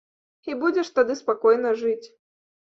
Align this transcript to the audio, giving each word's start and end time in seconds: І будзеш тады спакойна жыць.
І 0.49 0.55
будзеш 0.63 0.89
тады 0.97 1.17
спакойна 1.21 1.77
жыць. 1.85 2.07